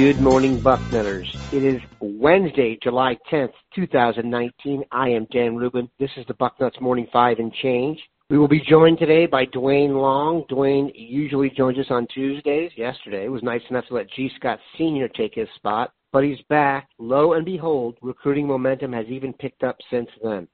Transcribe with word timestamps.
Good 0.00 0.20
morning, 0.22 0.58
Bucknutters. 0.60 1.26
It 1.52 1.62
is 1.62 1.82
Wednesday, 2.00 2.78
July 2.82 3.18
10th, 3.30 3.52
2019. 3.74 4.82
I 4.90 5.10
am 5.10 5.26
Dan 5.30 5.56
Rubin. 5.56 5.90
This 5.98 6.10
is 6.16 6.24
the 6.26 6.34
Bucknuts 6.34 6.80
Morning 6.80 7.06
Five 7.12 7.38
and 7.38 7.52
Change. 7.52 8.00
We 8.30 8.38
will 8.38 8.46
be 8.46 8.60
joined 8.60 9.00
today 9.00 9.26
by 9.26 9.46
Duane 9.46 9.92
Long. 9.92 10.44
Duane 10.48 10.92
usually 10.94 11.50
joins 11.50 11.78
us 11.78 11.90
on 11.90 12.06
Tuesdays. 12.14 12.70
Yesterday 12.76 13.26
was 13.26 13.42
nice 13.42 13.60
enough 13.70 13.86
to 13.88 13.94
let 13.94 14.08
G. 14.12 14.30
Scott 14.36 14.60
Sr. 14.78 15.08
take 15.08 15.34
his 15.34 15.48
spot, 15.56 15.92
but 16.12 16.22
he's 16.22 16.40
back. 16.48 16.90
Lo 17.00 17.32
and 17.32 17.44
behold, 17.44 17.98
recruiting 18.02 18.46
momentum 18.46 18.92
has 18.92 19.06
even 19.08 19.32
picked 19.32 19.64
up 19.64 19.76
since 19.90 20.08
then. 20.22 20.46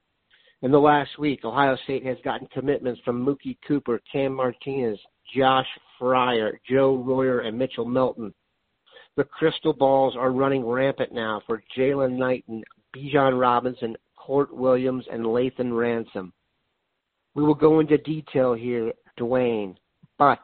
In 0.62 0.70
the 0.70 0.80
last 0.80 1.18
week, 1.18 1.44
Ohio 1.44 1.76
State 1.84 2.06
has 2.06 2.16
gotten 2.24 2.46
commitments 2.46 3.02
from 3.04 3.22
Mookie 3.22 3.58
Cooper, 3.68 4.00
Cam 4.10 4.32
Martinez, 4.32 4.98
Josh 5.36 5.68
Fryar, 6.00 6.52
Joe 6.66 6.96
Royer, 6.96 7.40
and 7.40 7.58
Mitchell 7.58 7.84
Melton. 7.84 8.32
The 9.18 9.24
crystal 9.24 9.74
balls 9.74 10.14
are 10.16 10.30
running 10.30 10.64
rampant 10.64 11.12
now 11.12 11.42
for 11.46 11.62
Jaylan 11.76 12.16
Knighton, 12.16 12.64
Bijan 12.96 13.38
Robinson, 13.38 13.96
Kourt 14.18 14.50
Williams, 14.50 15.04
and 15.12 15.26
Lathan 15.26 15.76
Ransom. 15.76 16.32
We 17.36 17.44
will 17.44 17.54
go 17.54 17.80
into 17.80 17.98
detail 17.98 18.54
here, 18.54 18.94
Duane, 19.18 19.76
but 20.18 20.40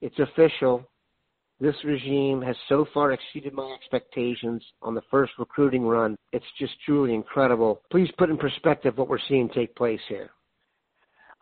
it's 0.00 0.18
official. 0.20 0.88
This 1.58 1.74
regime 1.84 2.40
has 2.42 2.54
so 2.68 2.86
far 2.94 3.10
exceeded 3.10 3.54
my 3.54 3.76
expectations 3.76 4.62
on 4.82 4.94
the 4.94 5.02
first 5.10 5.32
recruiting 5.36 5.84
run. 5.84 6.16
It's 6.32 6.44
just 6.60 6.74
truly 6.86 7.12
incredible. 7.12 7.82
Please 7.90 8.08
put 8.16 8.30
in 8.30 8.36
perspective 8.36 8.96
what 8.96 9.08
we're 9.08 9.18
seeing 9.28 9.48
take 9.48 9.74
place 9.74 10.00
here. 10.08 10.30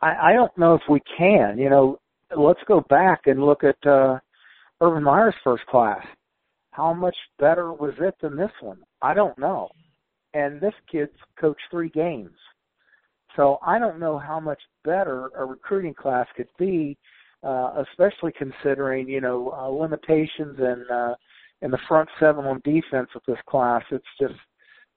I, 0.01 0.31
I 0.31 0.33
don't 0.33 0.57
know 0.57 0.75
if 0.75 0.83
we 0.89 1.01
can. 1.19 1.59
You 1.59 1.69
know, 1.69 2.01
let's 2.35 2.61
go 2.67 2.81
back 2.89 3.27
and 3.27 3.45
look 3.45 3.63
at 3.65 3.87
uh, 3.87 4.19
Urban 4.81 5.03
Meyer's 5.03 5.35
first 5.45 5.67
class. 5.67 6.07
How 6.71 6.95
much 6.95 7.17
better 7.39 7.75
was 7.75 7.93
it 8.01 8.15
than 8.23 8.37
this 8.37 8.53
one? 8.63 8.79
I 9.03 9.13
don't 9.13 9.37
know. 9.37 9.69
And 10.33 10.59
this 10.59 10.75
kid's 10.91 11.13
coached 11.39 11.61
three 11.71 11.91
games. 11.91 12.31
So 13.37 13.59
I 13.65 13.79
don't 13.79 13.99
know 13.99 14.19
how 14.19 14.41
much 14.41 14.61
better 14.85 15.31
a 15.37 15.45
recruiting 15.45 15.95
class 15.95 16.27
could 16.37 16.49
be, 16.59 16.97
uh, 17.43 17.83
especially 17.91 18.33
considering, 18.33 19.09
you 19.09 19.21
know, 19.21 19.53
uh, 19.57 19.69
limitations 19.69 20.59
and, 20.59 20.91
uh, 20.91 21.15
in 21.63 21.71
the 21.71 21.79
front 21.89 22.09
seven 22.19 22.45
on 22.45 22.61
defense 22.65 23.09
with 23.15 23.25
this 23.27 23.39
class. 23.49 23.83
It's 23.91 24.05
just 24.21 24.35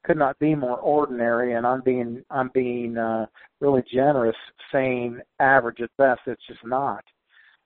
could 0.04 0.18
not 0.18 0.38
be 0.38 0.54
more 0.54 0.78
ordinary 0.78 1.54
and 1.56 1.66
I'm 1.66 1.82
being 1.82 2.24
I'm 2.30 2.52
being 2.54 2.96
uh 2.96 3.26
really 3.60 3.84
generous 3.92 4.36
saying 4.72 5.20
average 5.40 5.82
at 5.82 5.90
best. 5.98 6.22
It's 6.28 6.46
just 6.48 6.64
not 6.64 7.04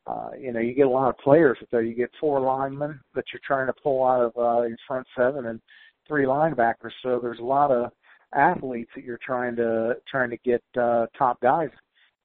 uh, 0.10 0.30
you 0.40 0.52
know, 0.52 0.60
you 0.60 0.74
get 0.74 0.88
a 0.88 0.90
lot 0.90 1.10
of 1.10 1.18
players 1.18 1.58
there. 1.72 1.84
You 1.84 1.94
get 1.94 2.10
four 2.20 2.40
linemen 2.40 3.00
that 3.14 3.26
you're 3.32 3.42
trying 3.46 3.68
to 3.68 3.74
pull 3.84 4.06
out 4.08 4.22
of 4.22 4.32
uh, 4.38 4.64
your 4.64 4.78
front 4.88 5.06
seven, 5.16 5.46
and 5.46 5.62
three 6.08 6.26
linebackers. 6.26 6.92
So 7.04 7.20
there's 7.22 7.40
a 7.40 7.44
lot 7.44 7.70
of 7.70 7.92
athletes 8.34 8.92
that 8.96 9.04
you're 9.04 9.20
trying 9.24 9.56
to 9.56 9.96
trying 10.10 10.30
to 10.30 10.38
get 10.38 10.64
uh, 10.80 11.08
top 11.18 11.40
guys 11.42 11.70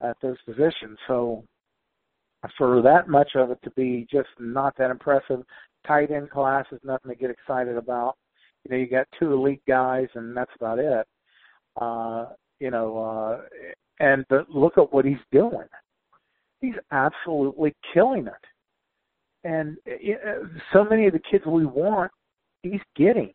at 0.02 0.16
those 0.22 0.36
positions. 0.47 0.98
So 1.06 1.44
for 2.58 2.83
that 2.83 3.08
much 3.08 3.30
of 3.36 3.50
it 3.50 3.58
to 3.64 3.70
be 3.70 4.06
just 4.10 4.28
not 4.38 4.77
that 4.77 4.91
impressive, 4.91 5.42
tight 5.86 6.10
end 6.10 6.30
class 6.30 6.66
is 6.72 6.80
nothing 6.84 7.10
to 7.10 7.16
get 7.16 7.30
excited 7.30 7.77
about. 7.77 8.16
You 8.64 8.70
know, 8.70 8.77
you 8.78 8.88
got 8.88 9.06
two 9.19 9.32
elite 9.32 9.62
guys, 9.66 10.08
and 10.14 10.36
that's 10.36 10.50
about 10.56 10.78
it. 10.78 11.06
Uh, 11.80 12.27
you 12.60 12.70
know, 12.70 12.98
uh, 12.98 13.41
and 14.00 14.25
but 14.28 14.48
look 14.50 14.78
at 14.78 14.92
what 14.92 15.04
he's 15.04 15.16
doing 15.32 15.66
he's 16.65 16.75
absolutely 16.91 17.75
killing 17.92 18.26
it. 18.26 18.32
And 19.44 19.76
uh, 19.86 20.47
so 20.72 20.84
many 20.84 21.06
of 21.06 21.12
the 21.12 21.21
kids 21.31 21.44
we 21.47 21.66
want, 21.66 22.10
he's 22.62 22.81
getting. 22.97 23.32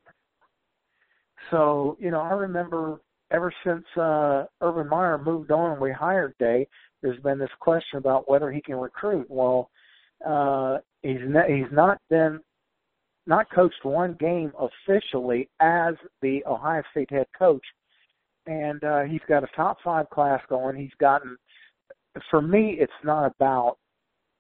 So, 1.51 1.97
you 1.99 2.11
know, 2.11 2.21
I 2.21 2.31
remember 2.31 2.99
ever 3.31 3.53
since 3.65 3.85
uh 3.97 4.45
Urban 4.61 4.89
Meyer 4.89 5.17
moved 5.17 5.51
on 5.51 5.73
and 5.73 5.81
we 5.81 5.91
hired 5.91 6.35
Day, 6.39 6.67
there's 7.01 7.21
been 7.21 7.39
this 7.39 7.49
question 7.59 7.97
about 7.97 8.29
whether 8.29 8.51
he 8.51 8.61
can 8.61 8.75
recruit. 8.75 9.27
Well, 9.29 9.69
uh 10.25 10.77
he's 11.01 11.17
not, 11.21 11.49
he's 11.49 11.71
not 11.71 11.99
been 12.09 12.39
not 13.27 13.49
coached 13.53 13.83
one 13.83 14.17
game 14.19 14.51
officially 14.57 15.49
as 15.59 15.93
the 16.21 16.43
Ohio 16.47 16.81
State 16.91 17.11
head 17.11 17.27
coach, 17.37 17.63
and 18.47 18.83
uh, 18.83 19.01
he's 19.01 19.21
got 19.27 19.43
a 19.43 19.47
top 19.55 19.77
five 19.83 20.09
class 20.09 20.41
going. 20.49 20.75
He's 20.75 20.89
gotten 20.99 21.37
for 22.29 22.41
me, 22.41 22.77
it's 22.79 22.91
not 23.03 23.25
about 23.25 23.77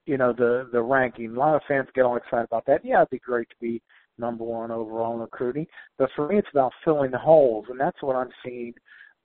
you 0.05 0.17
know 0.17 0.33
the 0.33 0.69
the 0.71 0.81
ranking. 0.81 1.35
A 1.35 1.39
lot 1.39 1.55
of 1.55 1.61
fans 1.67 1.87
get 1.93 2.03
all 2.03 2.17
excited 2.17 2.45
about 2.45 2.65
that. 2.65 2.83
Yeah, 2.83 2.97
it'd 2.97 3.11
be 3.11 3.19
great 3.19 3.49
to 3.49 3.55
be 3.61 3.81
number 4.19 4.43
one 4.43 4.71
overall 4.71 5.13
in 5.13 5.19
recruiting, 5.19 5.65
but 5.97 6.09
for 6.15 6.27
me, 6.27 6.37
it's 6.37 6.47
about 6.51 6.73
filling 6.83 7.11
the 7.11 7.17
holes, 7.17 7.65
and 7.69 7.79
that's 7.79 8.01
what 8.01 8.15
I'm 8.15 8.29
seeing 8.43 8.73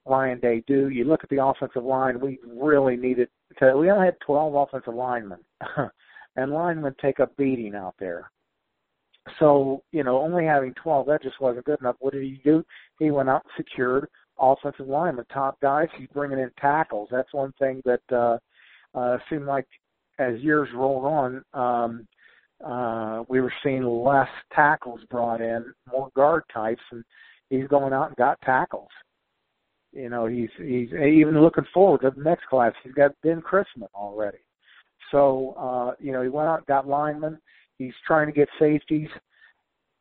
Ryan 0.07 0.41
Day 0.41 0.63
do. 0.67 0.89
You 0.89 1.05
look 1.05 1.25
at 1.25 1.31
the 1.31 1.45
offensive 1.45 1.85
line; 1.85 2.21
we 2.21 2.39
really 2.47 2.97
needed 2.97 3.29
to. 3.59 3.77
We 3.77 3.91
only 3.91 4.07
had 4.07 4.17
12 4.25 4.55
offensive 4.55 4.95
linemen, 4.95 5.41
and 6.37 6.53
linemen 6.53 6.95
take 7.01 7.19
a 7.19 7.29
beating 7.37 7.75
out 7.75 7.95
there. 7.99 8.31
So, 9.39 9.83
you 9.91 10.05
know, 10.05 10.21
only 10.21 10.45
having 10.45 10.75
12, 10.75 11.07
that 11.07 11.23
just 11.23 11.41
wasn't 11.41 11.65
good 11.65 11.81
enough. 11.81 11.97
What 12.01 12.13
did 12.13 12.23
he 12.23 12.41
do? 12.45 12.65
He 12.99 13.11
went 13.11 13.31
out 13.31 13.43
and 13.45 13.67
secured 13.67 14.09
offensive 14.39 14.87
linemen, 14.87 15.25
top 15.33 15.61
guys. 15.61 15.89
He's 15.97 16.09
bringing 16.13 16.39
in 16.39 16.51
tackles. 16.61 17.09
That's 17.11 17.33
one 17.33 17.53
thing 17.59 17.83
that 17.85 18.03
uh, 18.13 18.39
uh, 18.97 19.19
seemed 19.31 19.47
like 19.47 19.67
as 20.19 20.41
years 20.41 20.69
rolled 20.75 21.05
on, 21.05 21.45
um, 21.55 22.07
uh, 22.65 23.25
we 23.29 23.41
were 23.41 23.53
seeing 23.63 23.85
less 23.85 24.29
tackles 24.53 25.01
brought 25.11 25.41
in, 25.41 25.65
more 25.91 26.11
guard 26.15 26.45
types, 26.53 26.83
and 26.93 27.05
he's 27.51 27.67
going 27.69 27.93
out 27.93 28.09
and 28.09 28.17
got 28.17 28.41
tackles. 28.43 28.89
You 29.93 30.09
know, 30.09 30.27
he's 30.27 30.51
he's 30.59 30.93
even 30.93 31.41
looking 31.41 31.67
forward 31.73 32.01
to 32.03 32.11
the 32.11 32.23
next 32.23 32.47
class. 32.47 32.73
He's 32.83 32.95
got 32.95 33.13
Ben 33.23 33.41
Christman 33.41 33.89
already. 33.95 34.39
So, 35.11 35.55
uh, 35.57 35.95
you 36.01 36.13
know, 36.13 36.23
he 36.23 36.29
went 36.29 36.49
out 36.49 36.59
and 36.59 36.67
got 36.67 36.89
linemen. 36.89 37.39
He's 37.79 37.95
trying 38.07 38.27
to 38.27 38.33
get 38.33 38.49
safeties. 38.59 39.09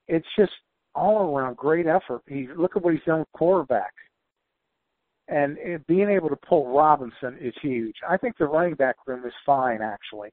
It's 0.08 0.28
just 0.38 0.52
all 0.96 1.36
around 1.36 1.58
great 1.58 1.86
effort. 1.86 2.22
He 2.28 2.48
look 2.56 2.76
at 2.76 2.84
what 2.84 2.94
he's 2.94 3.04
done 3.06 3.20
with 3.20 3.32
quarterback 3.34 3.94
and 5.28 5.58
being 5.88 6.10
able 6.10 6.30
to 6.30 6.36
pull 6.48 6.76
Robinson 6.76 7.38
is 7.40 7.54
huge. 7.62 7.96
I 8.08 8.18
think 8.18 8.38
the 8.38 8.46
running 8.46 8.76
back 8.76 8.96
room 9.08 9.26
is 9.26 9.34
fine 9.46 9.82
actually, 9.82 10.30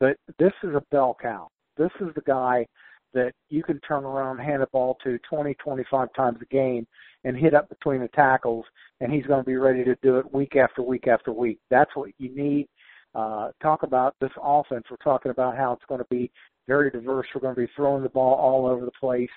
but 0.00 0.16
this 0.38 0.52
is 0.62 0.74
a 0.74 0.82
bell 0.90 1.16
cow. 1.20 1.48
This 1.76 1.90
is 2.00 2.08
the 2.14 2.22
guy 2.22 2.66
that 3.14 3.32
you 3.50 3.62
can 3.62 3.78
turn 3.80 4.04
around, 4.04 4.38
hand 4.38 4.62
the 4.62 4.66
ball 4.72 4.96
to 5.04 5.18
20, 5.28 5.54
25 5.54 6.08
times 6.14 6.38
a 6.40 6.46
game, 6.46 6.86
and 7.24 7.36
hit 7.36 7.54
up 7.54 7.68
between 7.68 8.00
the 8.00 8.08
tackles, 8.08 8.64
and 9.00 9.12
he's 9.12 9.26
going 9.26 9.40
to 9.40 9.46
be 9.46 9.56
ready 9.56 9.84
to 9.84 9.94
do 10.02 10.18
it 10.18 10.34
week 10.34 10.56
after 10.56 10.82
week 10.82 11.06
after 11.06 11.32
week. 11.32 11.58
That's 11.70 11.90
what 11.94 12.10
you 12.18 12.34
need. 12.34 12.68
Uh, 13.14 13.50
talk 13.60 13.82
about 13.82 14.14
this 14.20 14.30
offense. 14.42 14.84
We're 14.90 14.96
talking 14.96 15.30
about 15.30 15.56
how 15.56 15.72
it's 15.72 15.84
going 15.88 16.00
to 16.00 16.06
be 16.08 16.30
very 16.66 16.90
diverse. 16.90 17.26
We're 17.34 17.42
going 17.42 17.54
to 17.54 17.60
be 17.60 17.72
throwing 17.76 18.02
the 18.02 18.08
ball 18.08 18.34
all 18.34 18.66
over 18.66 18.84
the 18.84 18.92
place. 18.98 19.30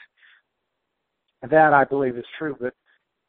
That 1.49 1.73
I 1.73 1.83
believe 1.83 2.17
is 2.17 2.25
true, 2.39 2.55
but 2.59 2.73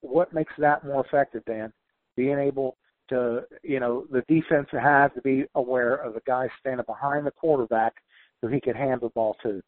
what 0.00 0.32
makes 0.32 0.52
that 0.58 0.84
more 0.84 1.04
effective, 1.04 1.44
Dan? 1.44 1.72
Being 2.16 2.38
able 2.38 2.76
to, 3.08 3.42
you 3.62 3.80
know, 3.80 4.06
the 4.10 4.22
defense 4.28 4.68
has 4.72 5.10
to 5.14 5.22
be 5.22 5.44
aware 5.54 5.96
of 5.96 6.14
the 6.14 6.22
guy 6.26 6.48
standing 6.60 6.86
behind 6.86 7.26
the 7.26 7.30
quarterback 7.32 7.94
so 8.40 8.48
he 8.48 8.60
can 8.60 8.74
handle 8.74 9.08
the 9.08 9.12
ball 9.14 9.36
too. 9.42 9.62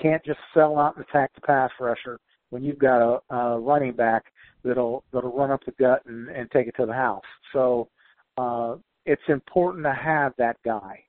Can't 0.00 0.24
just 0.24 0.40
sell 0.52 0.78
out 0.78 0.96
and 0.96 1.04
attack 1.04 1.34
the 1.34 1.40
pass 1.40 1.70
rusher 1.78 2.18
when 2.50 2.62
you've 2.62 2.78
got 2.78 3.00
a, 3.02 3.34
a 3.34 3.58
running 3.58 3.92
back 3.92 4.24
that'll 4.64 5.04
that'll 5.12 5.36
run 5.36 5.50
up 5.50 5.64
the 5.64 5.72
gut 5.72 6.02
and, 6.06 6.28
and 6.28 6.50
take 6.50 6.66
it 6.66 6.74
to 6.78 6.86
the 6.86 6.92
house. 6.92 7.22
So 7.52 7.88
uh, 8.36 8.76
it's 9.06 9.22
important 9.28 9.84
to 9.84 9.92
have 9.92 10.32
that 10.38 10.56
guy. 10.64 11.00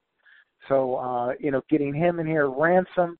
So 0.67 0.95
uh, 0.95 1.33
you 1.39 1.51
know, 1.51 1.61
getting 1.69 1.93
him 1.93 2.19
in 2.19 2.27
here, 2.27 2.49
ransom. 2.49 3.17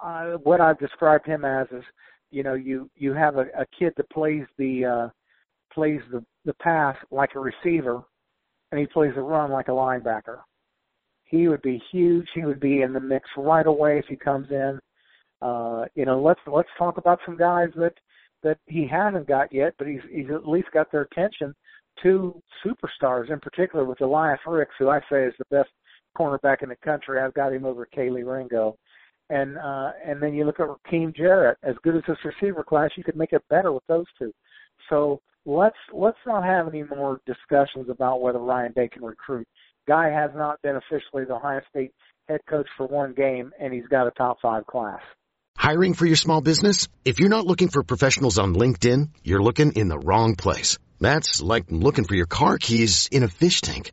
Uh, 0.00 0.32
what 0.42 0.60
I've 0.60 0.78
described 0.78 1.26
him 1.26 1.44
as 1.44 1.66
is 1.70 1.84
you 2.30 2.42
know 2.42 2.54
you 2.54 2.90
you 2.96 3.12
have 3.12 3.36
a, 3.36 3.46
a 3.56 3.64
kid 3.78 3.92
that 3.96 4.10
plays 4.10 4.44
the 4.58 4.84
uh 4.84 5.08
plays 5.72 6.00
the 6.10 6.22
the 6.44 6.54
pass 6.54 6.96
like 7.10 7.30
a 7.36 7.40
receiver 7.40 8.02
and 8.70 8.80
he 8.80 8.86
plays 8.86 9.12
the 9.14 9.22
run 9.22 9.50
like 9.50 9.68
a 9.68 9.70
linebacker 9.70 10.38
he 11.24 11.48
would 11.48 11.62
be 11.62 11.82
huge 11.90 12.26
he 12.34 12.44
would 12.44 12.60
be 12.60 12.82
in 12.82 12.92
the 12.92 13.00
mix 13.00 13.28
right 13.36 13.66
away 13.66 13.98
if 13.98 14.06
he 14.06 14.16
comes 14.16 14.48
in 14.50 14.78
uh 15.42 15.84
you 15.94 16.04
know 16.04 16.20
let's 16.20 16.40
let's 16.46 16.68
talk 16.78 16.98
about 16.98 17.18
some 17.24 17.36
guys 17.36 17.68
that 17.76 17.94
that 18.42 18.58
he 18.66 18.86
hasn't 18.86 19.26
got 19.26 19.52
yet 19.52 19.74
but 19.78 19.86
he's 19.86 20.00
he's 20.10 20.30
at 20.30 20.48
least 20.48 20.68
got 20.72 20.90
their 20.92 21.02
attention 21.12 21.54
two 22.02 22.40
superstars 22.64 23.30
in 23.30 23.40
particular 23.40 23.84
with 23.84 24.00
Elias 24.00 24.40
Ricks 24.46 24.74
who 24.78 24.88
I 24.88 25.00
say 25.10 25.24
is 25.24 25.34
the 25.38 25.44
best 25.50 25.70
cornerback 26.18 26.62
in 26.62 26.68
the 26.68 26.76
country 26.76 27.20
I've 27.20 27.34
got 27.34 27.52
him 27.52 27.64
over 27.64 27.86
Kelee 27.94 28.24
Ringo 28.24 28.76
and 29.30 29.56
uh, 29.58 29.92
and 30.04 30.22
then 30.22 30.34
you 30.34 30.44
look 30.44 30.60
at 30.60 30.68
Rakim 30.68 31.14
Jarrett. 31.14 31.58
As 31.62 31.74
good 31.82 31.96
as 31.96 32.02
this 32.06 32.18
receiver 32.24 32.62
class, 32.62 32.90
you 32.96 33.04
could 33.04 33.16
make 33.16 33.32
it 33.32 33.42
better 33.48 33.72
with 33.72 33.86
those 33.88 34.06
two. 34.18 34.32
So 34.88 35.20
let's 35.46 35.76
let's 35.92 36.18
not 36.26 36.44
have 36.44 36.68
any 36.68 36.82
more 36.82 37.20
discussions 37.26 37.88
about 37.88 38.20
whether 38.20 38.38
Ryan 38.38 38.72
Day 38.72 38.88
can 38.88 39.02
recruit. 39.04 39.48
Guy 39.86 40.10
has 40.10 40.30
not 40.34 40.62
been 40.62 40.76
officially 40.76 41.24
the 41.26 41.34
Ohio 41.34 41.60
State 41.68 41.92
head 42.28 42.40
coach 42.48 42.66
for 42.76 42.86
one 42.86 43.12
game, 43.12 43.52
and 43.60 43.72
he's 43.72 43.86
got 43.86 44.06
a 44.06 44.10
top 44.12 44.38
five 44.40 44.66
class. 44.66 45.00
Hiring 45.58 45.92
for 45.92 46.06
your 46.06 46.16
small 46.16 46.40
business? 46.40 46.88
If 47.04 47.20
you're 47.20 47.28
not 47.28 47.46
looking 47.46 47.68
for 47.68 47.82
professionals 47.82 48.38
on 48.38 48.54
LinkedIn, 48.54 49.10
you're 49.22 49.42
looking 49.42 49.72
in 49.72 49.88
the 49.88 49.98
wrong 49.98 50.36
place. 50.36 50.78
That's 51.00 51.42
like 51.42 51.64
looking 51.68 52.04
for 52.04 52.14
your 52.14 52.26
car 52.26 52.56
keys 52.58 53.08
in 53.12 53.24
a 53.24 53.28
fish 53.28 53.60
tank. 53.60 53.92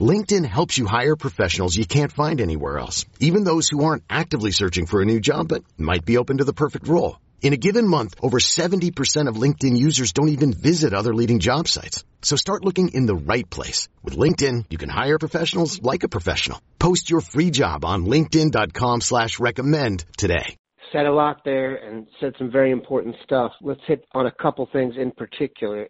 LinkedIn 0.00 0.44
helps 0.44 0.76
you 0.76 0.86
hire 0.86 1.14
professionals 1.14 1.76
you 1.76 1.86
can't 1.86 2.12
find 2.12 2.40
anywhere 2.40 2.78
else, 2.78 3.06
even 3.20 3.44
those 3.44 3.68
who 3.68 3.84
aren't 3.84 4.04
actively 4.10 4.50
searching 4.50 4.86
for 4.86 5.00
a 5.00 5.04
new 5.04 5.20
job 5.20 5.48
but 5.48 5.62
might 5.78 6.04
be 6.04 6.18
open 6.18 6.38
to 6.38 6.44
the 6.44 6.52
perfect 6.52 6.88
role. 6.88 7.16
In 7.42 7.54
a 7.54 7.56
given 7.56 7.88
month, 7.88 8.14
over 8.22 8.38
70% 8.38 9.26
of 9.26 9.34
LinkedIn 9.34 9.76
users 9.76 10.12
don't 10.12 10.28
even 10.28 10.52
visit 10.52 10.94
other 10.94 11.14
leading 11.14 11.40
job 11.40 11.66
sites. 11.66 12.04
So 12.22 12.36
start 12.36 12.64
looking 12.64 12.90
in 12.90 13.06
the 13.06 13.14
right 13.16 13.48
place. 13.48 13.88
With 14.04 14.16
LinkedIn, 14.16 14.66
you 14.70 14.78
can 14.78 14.90
hire 14.90 15.18
professionals 15.18 15.82
like 15.82 16.04
a 16.04 16.08
professional. 16.08 16.60
Post 16.78 17.10
your 17.10 17.22
free 17.22 17.50
job 17.50 17.84
on 17.84 18.06
linkedin.com 18.06 19.00
slash 19.00 19.40
recommend 19.40 20.04
today. 20.16 20.56
Said 20.92 21.06
a 21.06 21.12
lot 21.12 21.42
there 21.44 21.76
and 21.76 22.08
said 22.20 22.34
some 22.36 22.50
very 22.50 22.72
important 22.72 23.16
stuff. 23.24 23.52
Let's 23.62 23.80
hit 23.86 24.04
on 24.12 24.26
a 24.26 24.32
couple 24.32 24.68
things 24.72 24.94
in 24.98 25.10
particular. 25.12 25.88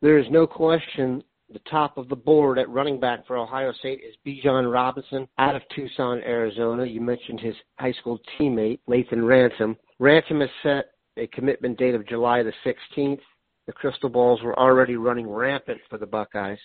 There 0.00 0.18
is 0.18 0.26
no 0.30 0.46
question 0.48 1.22
the 1.52 1.60
top 1.70 1.98
of 1.98 2.08
the 2.08 2.16
board 2.16 2.58
at 2.58 2.68
running 2.68 2.98
back 2.98 3.26
for 3.26 3.36
Ohio 3.36 3.72
State 3.78 4.00
is 4.00 4.14
Bijan 4.26 4.72
Robinson 4.72 5.28
out 5.38 5.54
of 5.54 5.62
Tucson, 5.74 6.22
Arizona. 6.24 6.86
You 6.86 7.00
mentioned 7.00 7.40
his 7.40 7.54
high 7.78 7.92
school 7.92 8.18
teammate, 8.38 8.80
Lathan 8.88 9.26
Ransom. 9.26 9.76
Ransom 10.02 10.40
has 10.40 10.50
set 10.64 10.86
a 11.16 11.28
commitment 11.28 11.78
date 11.78 11.94
of 11.94 12.08
July 12.08 12.42
the 12.42 12.52
16th. 12.66 13.20
The 13.68 13.72
crystal 13.72 14.08
balls 14.08 14.42
were 14.42 14.58
already 14.58 14.96
running 14.96 15.30
rampant 15.30 15.80
for 15.88 15.96
the 15.96 16.06
Buckeyes. 16.06 16.58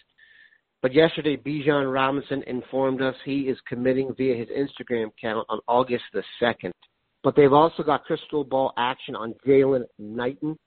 But 0.82 0.92
yesterday, 0.92 1.38
Bijan 1.38 1.94
Robinson 1.94 2.42
informed 2.48 3.04
us 3.04 3.14
he 3.24 3.42
is 3.42 3.60
committing 3.68 4.12
via 4.18 4.36
his 4.36 4.48
Instagram 4.48 5.10
account 5.10 5.46
on 5.50 5.60
August 5.68 6.06
the 6.14 6.24
2nd. 6.42 6.72
But 7.24 7.36
they've 7.36 7.54
also 7.54 7.84
got 7.84 8.06
crystal 8.06 8.44
ball 8.44 8.74
action 8.76 9.16
on 9.16 9.36
Jaylan 9.46 9.84
Knighton, 10.00 10.58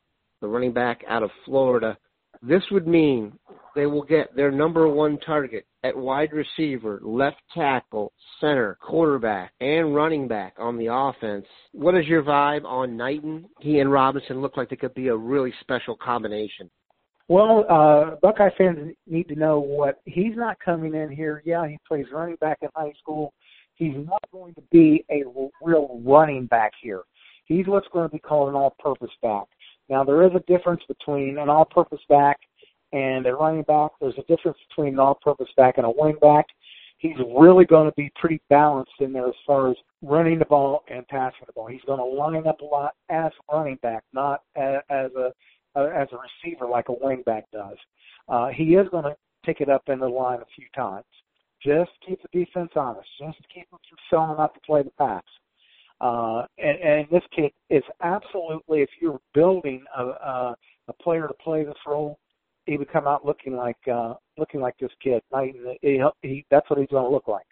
the 0.41 0.47
running 0.47 0.73
back 0.73 1.03
out 1.09 1.25
of 1.25 1.31
Florida, 1.45 1.99
this 2.43 2.63
would 2.71 2.87
mean 2.87 3.33
they 3.75 3.87
will 3.87 4.03
get 4.03 4.35
their 4.35 4.51
number 4.51 4.89
one 4.89 5.19
target 5.19 5.67
at 5.85 5.97
wide 5.97 6.31
receiver, 6.33 7.01
left 7.03 7.37
tackle, 7.55 8.13
center, 8.41 8.77
quarterback, 8.81 9.53
and 9.61 9.95
running 9.95 10.29
back 10.29 10.55
on 10.59 10.77
the 10.77 10.89
offense. 10.93 11.47
What 11.73 11.97
is 11.97 12.07
your 12.07 12.23
vibe 12.23 12.65
on 12.65 12.97
Knighton? 12.97 13.47
He 13.61 13.79
and 13.79 13.91
Robinson 13.91 14.41
look 14.41 14.57
like 14.57 14.71
they 14.71 14.77
could 14.77 14.95
be 14.95 15.09
a 15.09 15.17
really 15.17 15.53
special 15.61 15.97
combination. 15.97 16.71
Well, 17.29 17.65
uh, 17.71 18.17
Buckeye 18.21 18.51
fans 18.59 18.95
need 19.07 19.29
to 19.29 19.37
know 19.37 19.61
what 19.61 20.01
he's 20.05 20.35
not 20.35 20.59
coming 20.59 20.95
in 20.95 21.11
here. 21.11 21.43
Yeah, 21.45 21.67
he 21.69 21.79
plays 21.87 22.07
running 22.13 22.37
back 22.41 22.59
in 22.61 22.69
high 22.75 22.93
school. 23.01 23.33
He's 23.77 23.95
not 23.95 24.23
going 24.33 24.53
to 24.55 24.63
be 24.73 25.05
a 25.11 25.23
real 25.63 26.01
running 26.05 26.47
back 26.47 26.73
here. 26.83 27.03
He's 27.45 27.67
what's 27.67 27.87
going 27.93 28.09
to 28.09 28.13
be 28.13 28.19
called 28.19 28.49
an 28.49 28.57
all-purpose 28.57 29.11
back. 29.23 29.45
Now 29.89 30.05
there 30.05 30.25
is 30.25 30.33
a 30.35 30.53
difference 30.53 30.83
between 30.89 31.39
an 31.39 31.49
all-purpose 31.49 32.01
back 32.09 32.39
and 32.93 33.27
a 33.27 33.35
running 33.35 33.63
back. 33.63 33.93
There's 34.01 34.19
a 34.19 34.23
difference 34.23 34.59
between 34.69 34.95
an 34.95 34.99
all-purpose 34.99 35.49
back 35.57 35.79
and 35.79 35.87
a 35.87 35.91
wing 35.91 36.17
back. 36.21 36.47
He's 36.99 37.17
really 37.37 37.65
going 37.65 37.89
to 37.89 37.95
be 37.97 38.13
pretty 38.21 38.43
balanced 38.51 38.93
in 39.01 39.13
there 39.13 39.29
as 39.29 39.35
far 39.47 39.71
as 39.71 39.77
running 40.03 40.39
the 40.39 40.45
ball 40.45 40.83
and 40.91 41.07
passing 41.09 41.47
the 41.47 41.53
ball. 41.53 41.67
He's 41.67 41.81
going 41.87 41.99
to 41.99 42.05
line 42.05 42.47
up 42.47 42.61
a 42.61 42.65
lot 42.65 42.95
as 43.09 43.33
a 43.49 43.57
running 43.57 43.79
back, 43.83 44.05
not 44.13 44.43
as 44.57 44.81
a 45.17 45.33
as 45.77 46.09
a 46.13 46.17
receiver 46.17 46.67
like 46.69 46.89
a 46.89 46.93
wing 46.93 47.23
back 47.25 47.45
does. 47.53 47.77
Uh, 48.29 48.49
he 48.49 48.75
is 48.75 48.89
going 48.91 49.05
to 49.05 49.17
pick 49.45 49.61
it 49.61 49.69
up 49.69 49.83
in 49.89 49.99
the 50.01 50.09
line 50.09 50.41
a 50.41 50.47
few 50.55 50.67
times. 50.75 51.07
Just 51.65 51.91
keep 52.07 52.21
the 52.23 52.45
defense 52.45 52.71
honest. 52.77 53.09
Just 53.19 53.39
keep 53.55 53.71
them 53.71 53.79
from 53.89 53.99
selling 54.11 54.41
out 54.41 54.53
to 54.55 54.61
play 54.61 54.83
the 54.83 54.91
pass. 54.99 55.23
Uh, 56.01 56.47
and, 56.59 56.79
and 56.81 57.07
this 57.11 57.23
kid 57.35 57.53
is 57.69 57.83
absolutely, 58.03 58.81
if 58.81 58.91
you're 59.01 59.21
building 59.35 59.85
a, 59.97 60.03
a, 60.03 60.57
a 60.89 60.93
player 60.95 61.29
to 61.29 61.35
play 61.35 61.65
this 61.65 61.75
role, 61.87 62.19
he 62.67 62.77
would 62.77 62.91
come 62.91 63.07
out 63.07 63.25
looking 63.25 63.57
like 63.57 63.79
uh, 63.93 64.15
looking 64.39 64.61
like 64.61 64.77
this 64.79 64.91
kid. 65.03 65.23
I, 65.33 65.53
he, 65.83 66.03
he, 66.23 66.45
that's 66.51 66.69
what 66.71 66.79
he's 66.79 66.89
going 66.89 67.05
to 67.05 67.11
look 67.11 67.29
like. 67.29 67.47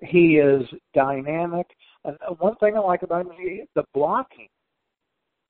He 0.00 0.36
is 0.36 0.62
dynamic, 0.94 1.66
and 2.04 2.16
one 2.38 2.56
thing 2.56 2.76
I 2.76 2.80
like 2.80 3.02
about 3.02 3.26
him 3.26 3.32
is 3.32 3.68
the 3.74 3.84
blocking. 3.94 4.48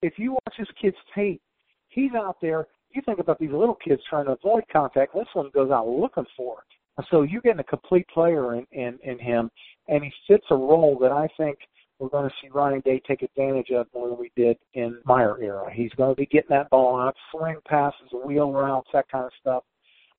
If 0.02 0.18
you 0.18 0.32
watch 0.32 0.54
this 0.58 0.68
kid's 0.80 0.96
tape, 1.14 1.40
he's 1.88 2.12
out 2.14 2.36
there. 2.42 2.66
You 2.90 3.02
think 3.04 3.18
about 3.18 3.38
these 3.38 3.50
little 3.50 3.76
kids 3.76 4.02
trying 4.08 4.26
to 4.26 4.32
avoid 4.32 4.64
contact. 4.72 5.14
This 5.14 5.26
one 5.32 5.50
goes 5.54 5.70
out 5.70 5.88
looking 5.88 6.26
for 6.36 6.58
it. 6.58 7.04
So 7.10 7.22
you're 7.22 7.40
getting 7.40 7.60
a 7.60 7.64
complete 7.64 8.06
player 8.12 8.54
in, 8.54 8.66
in, 8.70 8.98
in 9.02 9.18
him, 9.18 9.50
and 9.88 10.04
he 10.04 10.12
fits 10.28 10.44
a 10.50 10.56
role 10.56 10.98
that 11.00 11.12
I 11.12 11.28
think– 11.36 11.58
we're 11.98 12.08
going 12.08 12.28
to 12.28 12.34
see 12.42 12.48
Ryan 12.48 12.80
Day 12.80 13.00
take 13.06 13.22
advantage 13.22 13.70
of 13.70 13.86
more 13.94 14.08
than 14.08 14.18
we 14.18 14.30
did 14.36 14.56
in 14.74 14.98
Meyer 15.04 15.40
era. 15.40 15.72
He's 15.72 15.92
going 15.92 16.10
to 16.10 16.16
be 16.16 16.26
getting 16.26 16.50
that 16.50 16.70
ball 16.70 17.00
out, 17.00 17.14
swing 17.30 17.56
passes, 17.66 18.08
wheel 18.24 18.52
routes, 18.52 18.88
that 18.92 19.08
kind 19.08 19.24
of 19.24 19.32
stuff, 19.40 19.62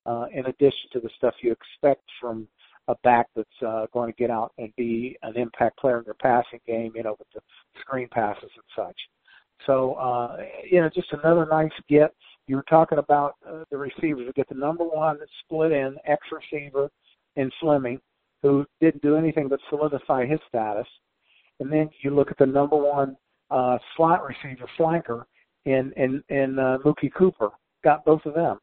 uh, 0.06 0.26
in 0.32 0.46
addition 0.46 0.88
to 0.92 1.00
the 1.00 1.10
stuff 1.16 1.34
you 1.42 1.52
expect 1.52 2.02
from 2.20 2.48
a 2.88 2.94
back 3.02 3.26
that's 3.34 3.48
uh, 3.66 3.86
going 3.92 4.12
to 4.12 4.16
get 4.16 4.30
out 4.30 4.52
and 4.58 4.74
be 4.76 5.16
an 5.22 5.36
impact 5.36 5.78
player 5.78 5.98
in 5.98 6.04
their 6.04 6.14
passing 6.14 6.60
game, 6.66 6.92
you 6.94 7.02
know, 7.02 7.16
with 7.18 7.28
the 7.34 7.40
screen 7.80 8.08
passes 8.10 8.50
and 8.54 8.86
such. 8.86 8.96
So, 9.66 9.94
uh, 9.94 10.36
you 10.70 10.80
know, 10.80 10.88
just 10.94 11.12
another 11.12 11.46
nice 11.50 11.72
get. 11.88 12.14
You 12.46 12.56
were 12.56 12.64
talking 12.68 12.98
about 12.98 13.34
uh, 13.48 13.64
the 13.70 13.76
receivers. 13.76 14.26
We 14.26 14.32
get 14.34 14.48
the 14.48 14.54
number 14.54 14.84
one 14.84 15.18
split 15.44 15.72
in 15.72 15.96
X 16.06 16.20
receiver 16.30 16.90
in 17.34 17.50
Fleming, 17.60 18.00
who 18.42 18.64
didn't 18.80 19.02
do 19.02 19.16
anything 19.16 19.48
but 19.48 19.58
solidify 19.68 20.26
his 20.26 20.38
status. 20.48 20.86
And 21.60 21.72
then 21.72 21.88
you 22.02 22.14
look 22.14 22.30
at 22.30 22.38
the 22.38 22.46
number 22.46 22.76
one 22.76 23.16
uh, 23.50 23.78
slot 23.96 24.22
receiver, 24.24 24.68
flanker, 24.78 25.24
in 25.64 25.92
in 25.96 26.22
in 26.28 26.58
uh, 26.58 26.78
Mookie 26.84 27.12
Cooper. 27.12 27.50
Got 27.84 28.04
both 28.04 28.24
of 28.24 28.34
them. 28.34 28.58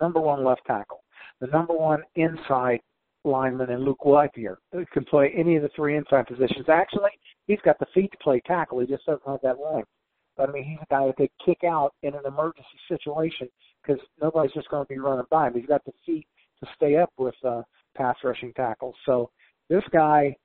Number 0.00 0.20
one 0.20 0.44
left 0.44 0.62
tackle. 0.66 1.02
The 1.40 1.46
number 1.48 1.74
one 1.74 2.02
inside 2.14 2.80
lineman 3.24 3.70
in 3.70 3.84
Luke 3.84 4.00
Wypler 4.04 4.56
who 4.72 4.84
can 4.92 5.04
play 5.04 5.32
any 5.36 5.56
of 5.56 5.62
the 5.62 5.70
three 5.74 5.96
inside 5.96 6.26
positions. 6.26 6.68
Actually, 6.68 7.10
he's 7.46 7.60
got 7.64 7.78
the 7.78 7.86
feet 7.92 8.10
to 8.12 8.18
play 8.18 8.40
tackle. 8.46 8.80
He 8.80 8.86
just 8.86 9.04
doesn't 9.04 9.26
have 9.26 9.40
that 9.42 9.58
length. 9.58 9.88
But 10.36 10.48
I 10.48 10.52
mean, 10.52 10.64
he's 10.64 10.78
a 10.82 10.94
guy 10.94 11.06
that 11.06 11.16
could 11.16 11.30
kick 11.44 11.64
out 11.64 11.94
in 12.02 12.14
an 12.14 12.26
emergency 12.26 12.78
situation 12.88 13.48
because 13.82 14.00
nobody's 14.20 14.52
just 14.52 14.68
going 14.68 14.84
to 14.84 14.88
be 14.88 14.98
running 14.98 15.24
by 15.30 15.48
him. 15.48 15.54
He's 15.54 15.66
got 15.66 15.84
the 15.84 15.92
feet 16.04 16.26
to 16.62 16.68
stay 16.76 16.96
up 16.96 17.10
with 17.18 17.34
uh, 17.44 17.62
pass 17.96 18.16
rushing 18.22 18.52
tackles. 18.54 18.94
So 19.04 19.30
this 19.68 19.82
guy 19.92 20.36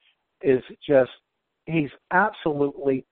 is 0.42 0.64
just 0.88 1.12
he's 1.66 1.90
absolutely 2.12 3.06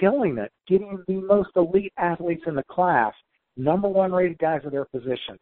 killing 0.00 0.38
it, 0.38 0.50
getting 0.68 1.02
the 1.06 1.14
most 1.14 1.50
elite 1.56 1.92
athletes 1.96 2.42
in 2.46 2.54
the 2.54 2.64
class, 2.64 3.12
number 3.56 3.88
one 3.88 4.12
rated 4.12 4.38
guys 4.38 4.60
at 4.64 4.72
their 4.72 4.84
position. 4.86 5.38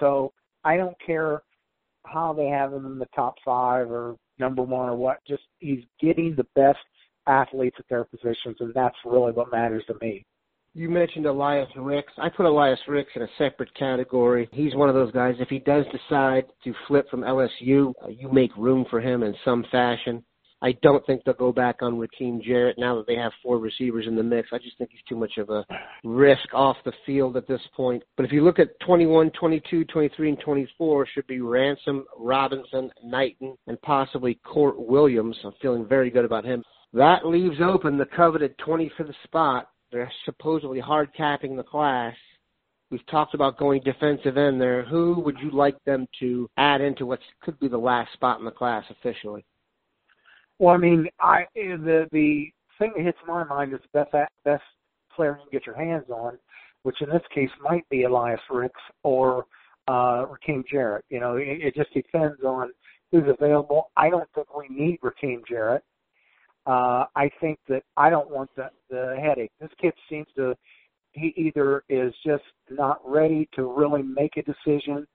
So 0.00 0.32
I 0.64 0.76
don't 0.76 0.96
care 1.04 1.42
how 2.06 2.32
they 2.32 2.46
have 2.46 2.72
him 2.72 2.86
in 2.86 2.98
the 2.98 3.08
top 3.14 3.34
five 3.44 3.90
or 3.90 4.16
number 4.38 4.62
one 4.62 4.88
or 4.88 4.96
what. 4.96 5.18
Just 5.26 5.42
he's 5.58 5.84
getting 6.00 6.34
the 6.36 6.46
best 6.54 6.78
athletes 7.26 7.76
at 7.78 7.88
their 7.88 8.04
positions, 8.04 8.56
and 8.60 8.72
that's 8.74 8.96
really 9.04 9.32
what 9.32 9.50
matters 9.50 9.84
to 9.86 9.94
me. 10.00 10.24
You 10.74 10.88
mentioned 10.88 11.26
Elias 11.26 11.68
Ricks. 11.76 12.12
I 12.18 12.28
put 12.28 12.46
Elias 12.46 12.78
Ricks 12.86 13.10
in 13.16 13.22
a 13.22 13.28
separate 13.36 13.74
category. 13.74 14.48
He's 14.52 14.74
one 14.74 14.88
of 14.88 14.94
those 14.94 15.10
guys. 15.12 15.34
If 15.40 15.48
he 15.48 15.58
does 15.58 15.84
decide 15.86 16.44
to 16.64 16.74
flip 16.86 17.08
from 17.10 17.22
LSU, 17.22 17.92
uh, 18.04 18.08
you 18.08 18.30
make 18.30 18.56
room 18.56 18.86
for 18.88 19.00
him 19.00 19.22
in 19.22 19.34
some 19.44 19.64
fashion. 19.72 20.22
I 20.60 20.72
don't 20.82 21.04
think 21.06 21.22
they'll 21.24 21.34
go 21.34 21.52
back 21.52 21.82
on 21.82 21.94
Rakim 21.98 22.42
Jarrett 22.42 22.78
now 22.78 22.96
that 22.96 23.06
they 23.06 23.14
have 23.14 23.32
four 23.42 23.58
receivers 23.58 24.06
in 24.08 24.16
the 24.16 24.22
mix. 24.22 24.48
I 24.52 24.58
just 24.58 24.76
think 24.76 24.90
he's 24.90 25.00
too 25.08 25.16
much 25.16 25.38
of 25.38 25.50
a 25.50 25.64
risk 26.02 26.52
off 26.52 26.76
the 26.84 26.92
field 27.06 27.36
at 27.36 27.46
this 27.46 27.60
point. 27.76 28.02
But 28.16 28.26
if 28.26 28.32
you 28.32 28.42
look 28.42 28.58
at 28.58 28.78
21, 28.80 29.30
22, 29.38 29.84
23, 29.84 30.28
and 30.30 30.40
24, 30.40 31.06
should 31.14 31.26
be 31.28 31.40
Ransom, 31.40 32.04
Robinson, 32.18 32.90
Knighton, 33.04 33.56
and 33.68 33.80
possibly 33.82 34.40
Kourt 34.44 34.74
Williams. 34.76 35.36
I'm 35.44 35.52
feeling 35.62 35.86
very 35.86 36.10
good 36.10 36.24
about 36.24 36.44
him. 36.44 36.64
That 36.92 37.26
leaves 37.26 37.60
open 37.62 37.96
the 37.96 38.06
coveted 38.06 38.56
25th 38.58 39.14
spot. 39.24 39.68
They're 39.92 40.10
supposedly 40.24 40.80
hard 40.80 41.10
capping 41.16 41.56
the 41.56 41.62
class. 41.62 42.14
We've 42.90 43.06
talked 43.06 43.34
about 43.34 43.58
going 43.58 43.82
defensive 43.82 44.38
end 44.38 44.60
there. 44.60 44.82
Who 44.84 45.20
would 45.20 45.38
you 45.40 45.50
like 45.50 45.76
them 45.84 46.06
to 46.20 46.48
add 46.56 46.80
into 46.80 47.06
what 47.06 47.20
could 47.42 47.60
be 47.60 47.68
the 47.68 47.76
last 47.76 48.12
spot 48.14 48.38
in 48.38 48.44
the 48.44 48.50
class 48.50 48.84
officially? 48.90 49.44
Well, 50.58 50.74
I 50.74 50.78
mean, 50.78 51.08
I 51.20 51.44
the 51.54 52.08
the 52.10 52.50
thing 52.78 52.92
that 52.96 53.04
hits 53.04 53.18
my 53.26 53.44
mind 53.44 53.72
is 53.72 53.80
the 53.92 54.04
best 54.12 54.32
best 54.44 54.62
player 55.14 55.38
you 55.38 55.48
can 55.50 55.58
get 55.58 55.66
your 55.66 55.76
hands 55.76 56.10
on, 56.10 56.38
which 56.82 57.00
in 57.00 57.08
this 57.08 57.22
case 57.34 57.50
might 57.62 57.88
be 57.88 58.04
Elias 58.04 58.40
Ricks 58.50 58.80
or 59.02 59.46
uh, 59.86 60.26
Rakim 60.26 60.64
Jarrett. 60.70 61.04
You 61.08 61.20
know, 61.20 61.36
it, 61.36 61.46
it 61.60 61.74
just 61.74 61.92
depends 61.94 62.42
on 62.44 62.70
who's 63.10 63.28
available. 63.28 63.90
I 63.96 64.10
don't 64.10 64.28
think 64.34 64.46
we 64.56 64.68
need 64.68 65.00
Rakim 65.00 65.46
Jarrett. 65.48 65.82
Uh, 66.66 67.06
I 67.16 67.30
think 67.40 67.58
that 67.68 67.82
I 67.96 68.10
don't 68.10 68.30
want 68.30 68.50
the, 68.54 68.68
the 68.90 69.16
headache. 69.20 69.52
This 69.58 69.70
kid 69.80 69.94
seems 70.10 70.26
to, 70.36 70.54
he 71.12 71.32
either 71.36 71.82
is 71.88 72.12
just 72.24 72.44
not 72.70 73.00
ready 73.04 73.48
to 73.54 73.72
really 73.72 74.02
make 74.02 74.36
a 74.36 74.42
decision 74.42 75.06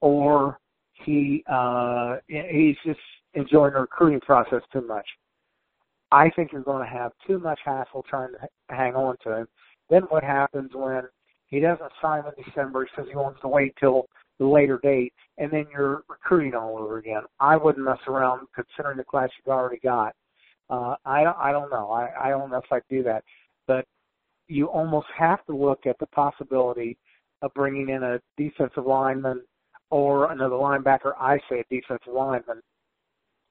or 0.00 0.58
he, 1.04 1.44
uh, 1.52 2.16
he's 2.26 2.76
just 2.84 2.98
enjoying 3.36 3.74
the 3.74 3.80
recruiting 3.80 4.20
process 4.20 4.62
too 4.72 4.80
much. 4.80 5.06
I 6.10 6.30
think 6.30 6.52
you're 6.52 6.62
going 6.62 6.84
to 6.84 6.92
have 6.92 7.12
too 7.26 7.38
much 7.38 7.60
hassle 7.64 8.04
trying 8.08 8.32
to 8.32 8.48
hang 8.74 8.94
on 8.94 9.16
to 9.24 9.38
him. 9.38 9.48
Then 9.90 10.02
what 10.02 10.24
happens 10.24 10.70
when 10.74 11.02
he 11.46 11.60
doesn't 11.60 11.92
sign 12.00 12.24
in 12.26 12.44
December? 12.44 12.84
He 12.84 12.90
says 12.96 13.06
he 13.08 13.16
wants 13.16 13.40
to 13.42 13.48
wait 13.48 13.74
till 13.78 14.06
the 14.38 14.46
later 14.46 14.78
date, 14.82 15.12
and 15.38 15.50
then 15.50 15.66
you're 15.72 16.02
recruiting 16.08 16.54
all 16.54 16.78
over 16.78 16.98
again. 16.98 17.22
I 17.40 17.56
wouldn't 17.56 17.84
mess 17.84 17.98
around 18.06 18.46
considering 18.54 18.98
the 18.98 19.04
class 19.04 19.30
you've 19.38 19.52
already 19.52 19.80
got. 19.82 20.14
Uh, 20.68 20.96
I 21.04 21.24
I 21.24 21.52
don't 21.52 21.70
know. 21.70 21.90
I, 21.90 22.08
I 22.26 22.28
don't 22.30 22.50
know 22.50 22.58
if 22.58 22.72
I'd 22.72 22.82
do 22.90 23.02
that, 23.04 23.22
but 23.66 23.86
you 24.48 24.66
almost 24.66 25.06
have 25.16 25.44
to 25.46 25.56
look 25.56 25.86
at 25.86 25.98
the 25.98 26.06
possibility 26.08 26.98
of 27.42 27.54
bringing 27.54 27.88
in 27.88 28.02
a 28.02 28.20
defensive 28.36 28.86
lineman 28.86 29.42
or 29.90 30.32
another 30.32 30.56
linebacker. 30.56 31.12
I 31.18 31.38
say 31.48 31.60
a 31.60 31.74
defensive 31.74 32.12
lineman 32.12 32.60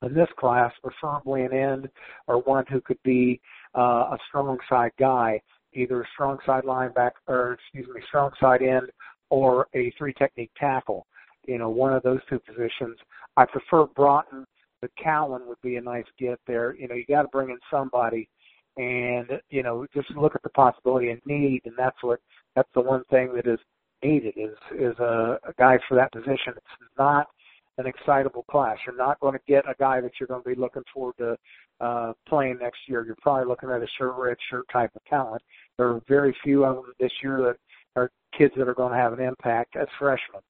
in 0.02 0.14
this 0.14 0.30
class, 0.38 0.72
preferably 0.84 1.44
an 1.44 1.54
end 1.54 1.90
or 2.28 2.42
one 2.42 2.66
who 2.70 2.82
could 2.82 3.02
be 3.04 3.40
uh, 3.78 4.12
a 4.12 4.18
strong 4.28 4.58
side 4.70 4.92
guy, 5.00 5.42
either 5.74 6.02
a 6.02 6.08
strong 6.14 6.38
side 6.46 6.64
linebacker 6.64 7.12
or 7.28 7.54
excuse 7.54 7.88
me, 7.94 8.02
strong 8.08 8.32
side 8.40 8.62
end 8.62 8.92
or 9.30 9.68
a 9.74 9.92
three 9.98 10.14
technique 10.14 10.52
tackle. 10.58 11.06
You 11.48 11.58
know, 11.58 11.70
one 11.70 11.94
of 11.94 12.04
those 12.04 12.20
two 12.30 12.40
positions. 12.40 12.98
I 13.38 13.46
prefer 13.46 13.86
Broughton, 13.86 14.46
but 14.82 14.92
Cowan 15.02 15.48
would 15.48 15.62
be 15.62 15.76
a 15.76 15.82
nice 15.82 16.06
get 16.20 16.40
there. 16.48 16.76
You 16.76 16.88
know, 16.88 16.96
you 16.96 17.06
got 17.08 17.24
to 17.24 17.28
bring 17.28 17.50
in 17.50 17.60
somebody, 17.70 18.30
and 18.78 19.28
you 19.50 19.64
know, 19.64 19.86
just 19.94 20.10
look 20.12 20.36
at 20.36 20.44
the 20.44 20.50
possibility 20.50 21.10
and 21.10 21.22
need, 21.26 21.62
and 21.66 21.76
that's 21.78 22.02
what 22.02 22.20
that's 22.56 22.70
the 22.74 22.82
one 22.82 23.04
thing 23.10 23.34
that 23.36 23.48
is 23.48 23.60
needed 24.04 24.34
is 24.38 24.56
is 24.78 24.98
a, 25.00 25.40
a 25.48 25.54
guy 25.58 25.78
for 25.88 25.96
that 25.96 26.12
position. 26.12 26.54
It's 26.56 26.92
not 26.98 27.28
an 27.78 27.86
excitable 27.88 28.44
class. 28.50 28.78
You're 28.86 28.96
not 28.96 29.20
going 29.20 29.34
to 29.34 29.42
get 29.48 29.70
a 29.70 29.76
guy 29.80 30.02
that 30.02 30.12
you're 30.20 30.28
going 30.28 30.44
to 30.44 30.50
be 30.50 30.56
looking 30.56 30.84
forward 30.94 31.16
to 31.18 31.38
uh, 31.82 32.14
playing 32.28 32.60
next 32.62 32.80
year. 32.88 33.06
You're 33.06 33.18
probably 33.22 33.48
looking 33.48 33.70
at 33.70 33.82
a 33.82 33.88
shirt 33.98 34.14
red 34.18 34.38
shirt 34.50 34.66
type 34.72 34.92
of 34.96 35.04
talent. 35.06 35.42
There 35.78 35.88
are 35.88 36.02
very 36.08 36.36
few 36.44 36.64
of 36.64 36.76
them 36.76 36.94
this 37.00 37.12
year 37.22 37.38
that 37.42 37.58
are 38.00 38.12
kids 38.38 38.54
that 38.58 38.68
are 38.68 38.74
going 38.74 38.92
to 38.92 38.98
have 38.98 39.14
an 39.14 39.20
impact 39.20 39.76
as 39.76 39.88
freshmen, 40.00 40.42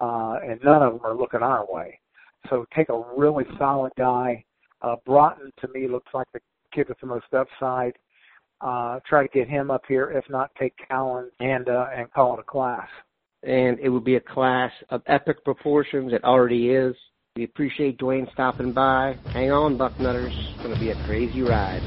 uh, 0.00 0.38
and 0.46 0.60
none 0.62 0.82
of 0.82 0.92
them 0.92 1.00
are 1.04 1.16
looking 1.16 1.40
our 1.40 1.66
way. 1.70 1.98
So 2.50 2.66
take 2.74 2.88
a 2.90 3.04
really 3.16 3.44
solid 3.58 3.92
guy. 3.98 4.44
Uh, 4.82 4.96
Broughton 5.04 5.50
to 5.60 5.68
me 5.68 5.88
looks 5.88 6.12
like 6.12 6.26
the 6.32 6.40
kid 6.72 6.88
with 6.88 7.00
the 7.00 7.06
most 7.06 7.26
upside. 7.32 7.94
Uh, 8.60 9.00
try 9.06 9.22
to 9.26 9.28
get 9.32 9.48
him 9.48 9.70
up 9.70 9.82
here. 9.88 10.10
If 10.10 10.24
not, 10.30 10.50
take 10.58 10.74
Cowan 10.88 11.30
and 11.40 11.68
uh, 11.68 11.86
and 11.94 12.10
call 12.12 12.34
it 12.34 12.40
a 12.40 12.44
class 12.44 12.88
and 13.42 13.78
it 13.78 13.88
would 13.88 14.04
be 14.04 14.16
a 14.16 14.20
class 14.20 14.72
of 14.90 15.02
epic 15.06 15.44
proportions. 15.44 16.12
It 16.12 16.24
already 16.24 16.70
is. 16.70 16.94
We 17.36 17.44
appreciate 17.44 17.98
Duane 17.98 18.26
stopping 18.32 18.72
by. 18.72 19.18
Hang 19.32 19.52
on, 19.52 19.76
Bucknutters. 19.76 20.28
It's 20.28 20.62
going 20.62 20.74
to 20.74 20.80
be 20.80 20.90
a 20.90 21.06
crazy 21.06 21.42
ride. 21.42 21.82